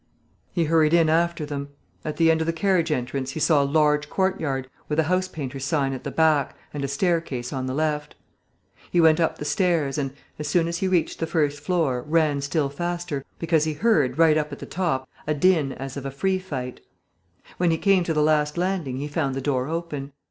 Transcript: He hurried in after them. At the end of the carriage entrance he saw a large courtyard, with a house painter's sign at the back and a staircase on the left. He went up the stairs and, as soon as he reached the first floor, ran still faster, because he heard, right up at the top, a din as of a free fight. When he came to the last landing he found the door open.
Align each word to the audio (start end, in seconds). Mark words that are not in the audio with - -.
He 0.51 0.63
hurried 0.63 0.95
in 0.95 1.09
after 1.11 1.45
them. 1.45 1.69
At 2.03 2.17
the 2.17 2.31
end 2.31 2.41
of 2.41 2.47
the 2.47 2.53
carriage 2.53 2.91
entrance 2.91 3.33
he 3.33 3.39
saw 3.39 3.61
a 3.61 3.63
large 3.65 4.09
courtyard, 4.09 4.67
with 4.89 4.97
a 4.97 5.03
house 5.03 5.27
painter's 5.27 5.63
sign 5.65 5.93
at 5.93 6.03
the 6.03 6.09
back 6.09 6.57
and 6.73 6.83
a 6.83 6.87
staircase 6.87 7.53
on 7.53 7.67
the 7.67 7.75
left. 7.75 8.15
He 8.91 8.99
went 8.99 9.19
up 9.19 9.37
the 9.37 9.45
stairs 9.45 9.99
and, 9.99 10.11
as 10.39 10.47
soon 10.47 10.67
as 10.67 10.79
he 10.79 10.87
reached 10.87 11.19
the 11.19 11.27
first 11.27 11.59
floor, 11.59 12.01
ran 12.01 12.41
still 12.41 12.67
faster, 12.69 13.23
because 13.37 13.65
he 13.65 13.73
heard, 13.73 14.17
right 14.17 14.39
up 14.39 14.51
at 14.51 14.57
the 14.57 14.65
top, 14.65 15.07
a 15.27 15.35
din 15.35 15.71
as 15.73 15.95
of 15.95 16.03
a 16.07 16.09
free 16.09 16.39
fight. 16.39 16.81
When 17.57 17.69
he 17.69 17.77
came 17.77 18.03
to 18.05 18.13
the 18.15 18.23
last 18.23 18.57
landing 18.57 18.97
he 18.97 19.07
found 19.07 19.35
the 19.35 19.39
door 19.39 19.67
open. 19.67 20.13